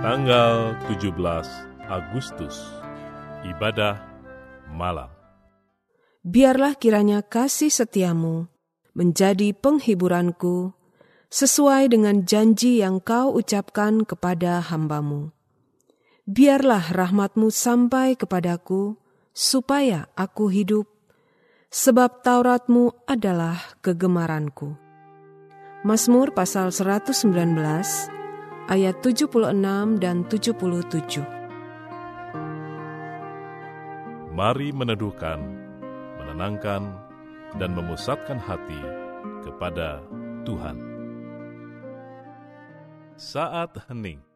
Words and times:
Tanggal 0.00 0.80
17 0.88 1.12
Agustus 1.84 2.72
Ibadah 3.44 4.00
Malam 4.72 5.12
Biarlah 6.24 6.72
kiranya 6.72 7.20
kasih 7.20 7.68
setiamu 7.68 8.48
menjadi 8.96 9.52
penghiburanku 9.52 10.72
sesuai 11.28 11.92
dengan 11.92 12.24
janji 12.24 12.80
yang 12.80 13.04
kau 13.04 13.28
ucapkan 13.36 14.08
kepada 14.08 14.64
hambamu. 14.64 15.36
Biarlah 16.24 16.96
rahmatmu 16.96 17.52
sampai 17.52 18.16
kepadaku, 18.16 18.96
supaya 19.36 20.08
aku 20.16 20.48
hidup, 20.48 20.88
sebab 21.68 22.24
Tauratmu 22.24 23.04
adalah 23.04 23.76
kegemaranku. 23.84 24.80
Mazmur 25.84 26.32
pasal 26.32 26.72
119 26.72 28.19
ayat 28.70 29.02
76 29.02 29.98
dan 29.98 30.22
77. 30.30 31.26
Mari 34.30 34.70
meneduhkan, 34.70 35.42
menenangkan, 36.22 36.94
dan 37.58 37.74
memusatkan 37.74 38.38
hati 38.38 38.78
kepada 39.42 39.98
Tuhan. 40.46 40.78
Saat 43.18 43.74
hening 43.90 44.29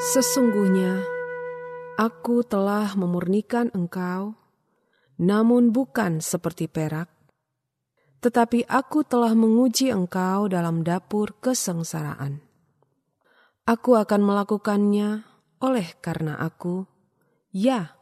Sesungguhnya 0.00 1.04
aku 2.00 2.40
telah 2.40 2.96
memurnikan 2.96 3.68
engkau, 3.76 4.32
namun 5.20 5.76
bukan 5.76 6.24
seperti 6.24 6.72
perak, 6.72 7.12
tetapi 8.24 8.64
aku 8.64 9.04
telah 9.04 9.36
menguji 9.36 9.92
engkau 9.92 10.48
dalam 10.48 10.80
dapur 10.88 11.36
kesengsaraan. 11.44 12.40
Aku 13.68 14.00
akan 14.00 14.24
melakukannya 14.24 15.20
oleh 15.60 15.92
karena 16.00 16.40
aku, 16.40 16.88
ya, 17.52 17.92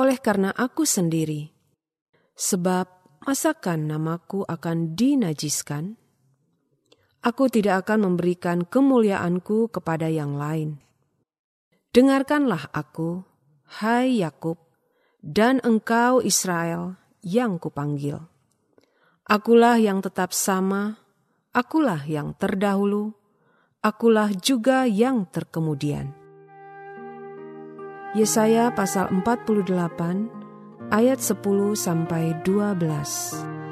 oleh 0.00 0.16
karena 0.16 0.48
aku 0.56 0.88
sendiri, 0.88 1.52
sebab 2.40 2.88
masakan 3.28 3.84
namaku 3.84 4.48
akan 4.48 4.96
dinajiskan? 4.96 6.00
Aku 7.20 7.52
tidak 7.52 7.84
akan 7.84 8.16
memberikan 8.16 8.64
kemuliaanku 8.64 9.68
kepada 9.68 10.08
yang 10.08 10.40
lain 10.40 10.87
Dengarkanlah 11.98 12.70
aku, 12.70 13.26
hai 13.82 14.22
Yakub, 14.22 14.54
dan 15.18 15.58
engkau 15.66 16.22
Israel 16.22 16.94
yang 17.26 17.58
kupanggil. 17.58 18.22
Akulah 19.26 19.82
yang 19.82 19.98
tetap 19.98 20.30
sama, 20.30 20.94
akulah 21.50 21.98
yang 22.06 22.38
terdahulu, 22.38 23.18
akulah 23.82 24.30
juga 24.30 24.86
yang 24.86 25.26
terkemudian. 25.26 26.14
Yesaya 28.14 28.70
pasal 28.78 29.10
48 29.10 30.94
ayat 30.94 31.18
10 31.18 31.74
sampai 31.74 32.38
12. 32.46 33.67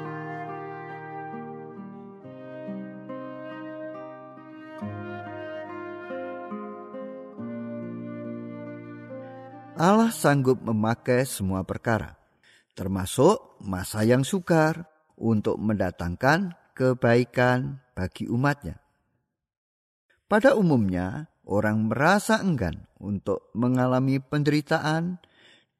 Allah 9.77 10.09
sanggup 10.09 10.57
memakai 10.57 11.21
semua 11.29 11.61
perkara, 11.61 12.17
termasuk 12.73 13.61
masa 13.61 14.01
yang 14.01 14.25
sukar, 14.25 14.89
untuk 15.17 15.57
mendatangkan 15.57 16.53
kebaikan 16.77 17.81
bagi 17.97 18.29
umatnya. 18.29 18.77
Pada 20.29 20.53
umumnya, 20.53 21.29
orang 21.41 21.89
merasa 21.89 22.37
enggan 22.37 22.85
untuk 23.01 23.49
mengalami 23.57 24.21
penderitaan 24.21 25.17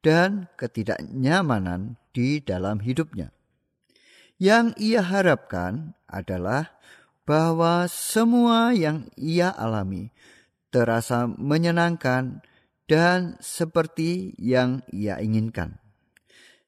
dan 0.02 0.50
ketidaknyamanan 0.58 1.98
di 2.10 2.42
dalam 2.42 2.82
hidupnya. 2.82 3.30
Yang 4.38 4.74
ia 4.78 5.02
harapkan 5.02 5.98
adalah 6.06 6.74
bahwa 7.26 7.84
semua 7.90 8.70
yang 8.74 9.10
ia 9.18 9.50
alami 9.50 10.10
terasa 10.70 11.26
menyenangkan 11.26 12.40
dan 12.88 13.36
seperti 13.38 14.32
yang 14.40 14.80
ia 14.88 15.20
inginkan. 15.20 15.76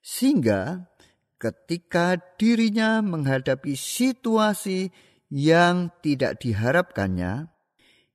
Sehingga 0.04 0.92
ketika 1.40 2.20
dirinya 2.36 3.00
menghadapi 3.00 3.72
situasi 3.72 4.92
yang 5.32 5.88
tidak 6.04 6.44
diharapkannya, 6.44 7.48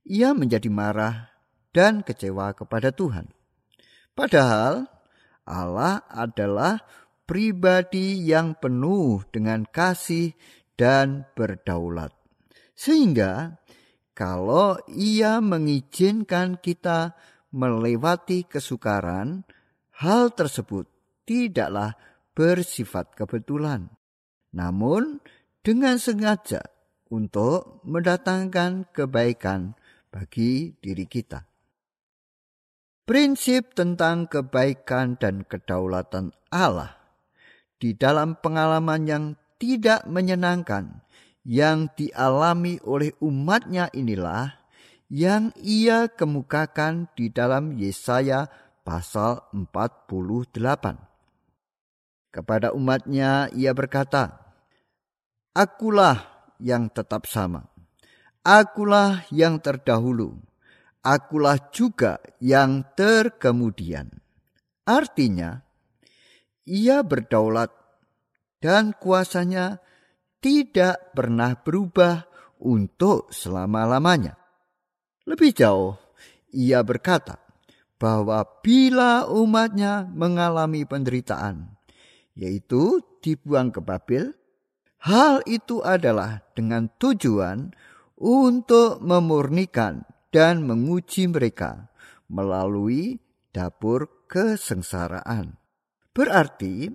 ia 0.05 0.29
menjadi 0.37 0.69
marah 0.69 1.33
dan 1.73 2.05
kecewa 2.05 2.53
kepada 2.53 2.93
Tuhan. 2.93 3.33
Padahal 4.13 4.85
Allah 5.43 6.05
adalah 6.07 6.85
pribadi 7.25 8.21
yang 8.21 8.53
penuh 8.55 9.25
dengan 9.33 9.65
kasih 9.65 10.37
dan 10.77 11.25
berdaulat. 11.33 12.13
Sehingga 12.77 13.57
kalau 14.15 14.77
ia 14.87 15.41
mengizinkan 15.43 16.61
kita 16.61 17.17
melewati 17.55 18.43
kesukaran, 18.43 19.47
hal 20.03 20.35
tersebut 20.35 20.91
tidaklah 21.23 21.95
bersifat 22.35 23.15
kebetulan, 23.15 23.87
namun 24.51 25.23
dengan 25.63 25.95
sengaja 25.95 26.59
untuk 27.07 27.79
mendatangkan 27.87 28.91
kebaikan 28.91 29.79
bagi 30.11 30.75
diri 30.83 31.07
kita. 31.07 31.47
Prinsip 33.05 33.77
tentang 33.77 34.27
kebaikan 34.27 35.15
dan 35.15 35.45
kedaulatan 35.47 36.35
Allah 36.51 36.97
di 37.77 37.93
dalam 37.93 38.35
pengalaman 38.41 39.05
yang 39.05 39.25
tidak 39.61 40.03
menyenangkan 40.09 41.05
yang 41.45 41.93
dialami 41.93 42.81
oleh 42.81 43.13
umatnya 43.21 43.93
inilah 43.93 44.64
yang 45.09 45.53
ia 45.61 46.09
kemukakan 46.09 47.09
di 47.13 47.29
dalam 47.29 47.77
Yesaya 47.77 48.49
pasal 48.81 49.45
48. 49.53 50.51
Kepada 52.33 52.75
umatnya 52.75 53.47
ia 53.55 53.71
berkata, 53.71 54.45
Akulah 55.55 56.51
yang 56.59 56.91
tetap 56.91 57.25
sama. 57.31 57.71
Akulah 58.45 59.25
yang 59.33 59.57
terdahulu, 59.57 60.37
akulah 61.01 61.57
juga 61.73 62.21
yang 62.37 62.85
terkemudian. 62.93 64.11
Artinya, 64.85 65.65
ia 66.67 67.01
berdaulat 67.01 67.73
dan 68.61 68.93
kuasanya 68.93 69.81
tidak 70.37 71.17
pernah 71.17 71.57
berubah 71.57 72.29
untuk 72.61 73.33
selama-lamanya. 73.33 74.44
Lebih 75.25 75.57
jauh, 75.57 75.97
ia 76.53 76.85
berkata 76.85 77.41
bahwa 77.97 78.45
bila 78.61 79.25
umatnya 79.25 80.05
mengalami 80.05 80.85
penderitaan, 80.85 81.73
yaitu 82.37 83.01
dibuang 83.25 83.73
ke 83.73 83.81
Babel, 83.81 84.37
hal 85.01 85.41
itu 85.49 85.81
adalah 85.81 86.45
dengan 86.53 86.93
tujuan 87.01 87.73
untuk 88.21 89.01
memurnikan 89.01 90.05
dan 90.29 90.61
menguji 90.61 91.25
mereka 91.25 91.89
melalui 92.29 93.17
dapur 93.49 94.29
kesengsaraan. 94.29 95.57
Berarti 96.13 96.93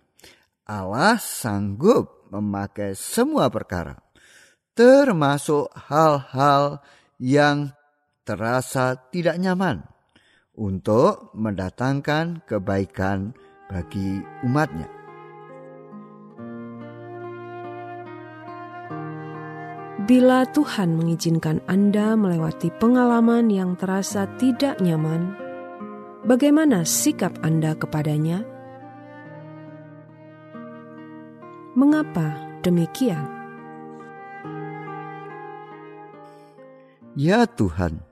Allah 0.71 1.19
sanggup 1.19 2.31
memakai 2.31 2.95
semua 2.95 3.51
perkara, 3.51 3.99
termasuk 4.79 5.67
hal-hal 5.91 6.79
yang 7.19 7.75
terasa 8.31 8.95
tidak 9.11 9.43
nyaman, 9.43 9.83
untuk 10.55 11.35
mendatangkan 11.35 12.47
kebaikan 12.47 13.35
bagi 13.67 14.23
umatnya. 14.47 14.87
Bila 20.07 20.47
Tuhan 20.47 20.95
mengizinkan 20.95 21.59
Anda 21.67 22.15
melewati 22.15 22.71
pengalaman 22.79 23.51
yang 23.51 23.75
terasa 23.75 24.31
tidak 24.39 24.79
nyaman, 24.79 25.35
bagaimana 26.23 26.87
sikap 26.87 27.35
Anda 27.43 27.75
kepadanya? 27.75 28.47
Mengapa 31.75 32.39
demikian? 32.63 33.27
Ya 37.19 37.43
Tuhan, 37.47 38.10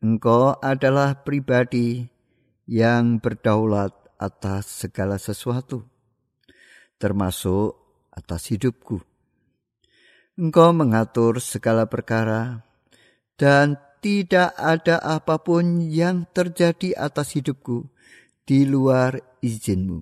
Engkau 0.00 0.56
adalah 0.64 1.12
pribadi 1.12 2.08
yang 2.64 3.20
berdaulat 3.20 3.92
atas 4.16 4.88
segala 4.88 5.20
sesuatu, 5.20 5.84
termasuk 6.96 7.76
atas 8.08 8.48
hidupku. 8.48 8.96
Engkau 10.40 10.72
mengatur 10.72 11.36
segala 11.44 11.84
perkara, 11.84 12.64
dan 13.36 13.76
tidak 14.00 14.56
ada 14.56 15.04
apa 15.04 15.36
pun 15.36 15.84
yang 15.84 16.24
terjadi 16.32 16.96
atas 16.96 17.36
hidupku 17.36 17.92
di 18.48 18.64
luar 18.64 19.20
izinmu. 19.44 20.00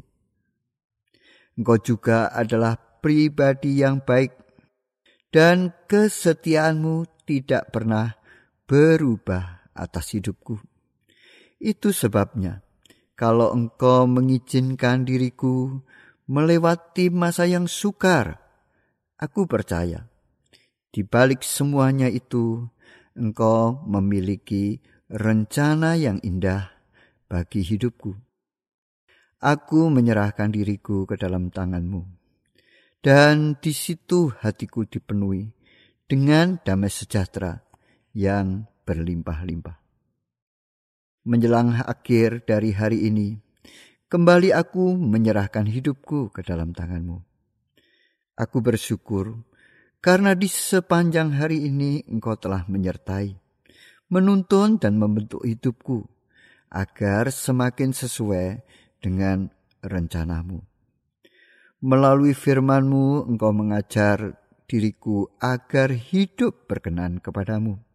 Engkau 1.58 1.78
juga 1.82 2.30
adalah 2.30 2.78
pribadi 3.02 3.82
yang 3.82 3.98
baik, 3.98 4.30
dan 5.34 5.74
kesetiaanmu 5.90 7.26
tidak 7.26 7.74
pernah 7.74 8.14
berubah 8.70 9.57
atas 9.78 10.19
hidupku. 10.19 10.58
Itu 11.62 11.94
sebabnya, 11.94 12.66
kalau 13.14 13.54
engkau 13.54 14.10
mengizinkan 14.10 15.06
diriku 15.06 15.78
melewati 16.26 17.08
masa 17.14 17.46
yang 17.46 17.70
sukar, 17.70 18.42
aku 19.19 19.46
percaya 19.46 20.10
di 20.88 21.04
balik 21.04 21.44
semuanya 21.44 22.08
itu, 22.08 22.64
engkau 23.12 23.84
memiliki 23.84 24.80
rencana 25.12 26.00
yang 26.00 26.16
indah 26.24 26.72
bagi 27.28 27.60
hidupku. 27.60 28.16
Aku 29.38 29.92
menyerahkan 29.92 30.50
diriku 30.50 31.06
ke 31.06 31.20
dalam 31.20 31.52
tanganmu. 31.52 32.02
Dan 32.98 33.54
di 33.62 33.70
situ 33.70 34.34
hatiku 34.42 34.82
dipenuhi 34.82 35.46
dengan 36.08 36.58
damai 36.58 36.90
sejahtera 36.90 37.62
yang 38.16 38.66
berlimpah-limpah. 38.88 39.76
Menjelang 41.29 41.76
akhir 41.85 42.49
dari 42.49 42.73
hari 42.73 43.05
ini, 43.05 43.37
kembali 44.08 44.56
aku 44.56 44.96
menyerahkan 44.96 45.69
hidupku 45.69 46.32
ke 46.32 46.40
dalam 46.40 46.73
tanganmu. 46.73 47.20
Aku 48.40 48.64
bersyukur 48.64 49.44
karena 50.00 50.32
di 50.32 50.49
sepanjang 50.49 51.37
hari 51.37 51.69
ini 51.69 52.00
engkau 52.08 52.32
telah 52.40 52.64
menyertai, 52.64 53.37
menuntun 54.08 54.81
dan 54.81 54.96
membentuk 54.96 55.44
hidupku, 55.44 56.08
agar 56.73 57.29
semakin 57.29 57.93
sesuai 57.93 58.64
dengan 59.05 59.52
rencanamu. 59.84 60.64
Melalui 61.84 62.32
firmanmu 62.32 63.29
engkau 63.29 63.52
mengajar 63.52 64.38
diriku 64.64 65.29
agar 65.43 65.93
hidup 65.93 66.64
berkenan 66.70 67.20
kepadamu. 67.20 67.88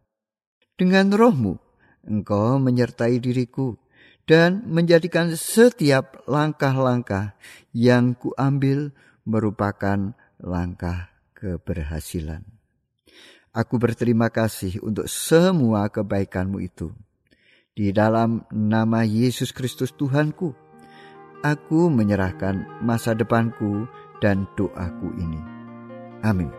Dengan 0.74 1.06
rohmu 1.14 1.54
engkau 2.02 2.58
menyertai 2.58 3.22
diriku 3.22 3.78
dan 4.26 4.66
menjadikan 4.66 5.30
setiap 5.38 6.26
langkah-langkah 6.26 7.38
yang 7.70 8.18
kuambil 8.18 8.90
merupakan 9.22 10.18
langkah 10.42 11.14
keberhasilan. 11.38 12.42
Aku 13.54 13.78
berterima 13.78 14.34
kasih 14.34 14.82
untuk 14.82 15.06
semua 15.06 15.86
kebaikanmu 15.86 16.58
itu. 16.58 16.90
Di 17.70 17.94
dalam 17.94 18.42
nama 18.50 19.06
Yesus 19.06 19.54
Kristus 19.54 19.94
Tuhanku, 19.94 20.50
aku 21.46 21.86
menyerahkan 21.86 22.82
masa 22.82 23.14
depanku 23.14 23.86
dan 24.18 24.50
doaku 24.58 25.06
ini. 25.22 25.38
Amin. 26.26 26.50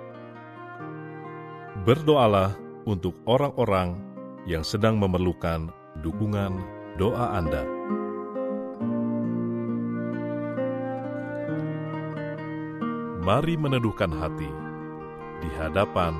Berdoalah 1.83 2.64
untuk 2.85 3.17
orang-orang 3.25 3.97
yang 4.45 4.61
sedang 4.61 5.01
memerlukan 5.01 5.73
dukungan 6.05 6.61
doa 7.01 7.41
Anda. 7.41 7.65
Mari 13.25 13.57
meneduhkan 13.57 14.13
hati 14.13 14.49
di 15.41 15.49
hadapan 15.57 16.13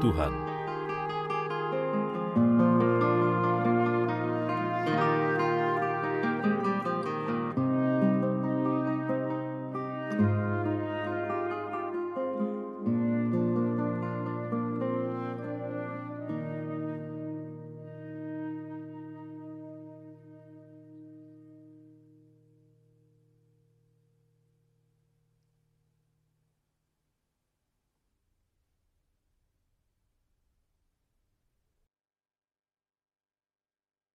Tuhan. 0.00 0.32
thank 2.30 2.60
you 2.60 2.69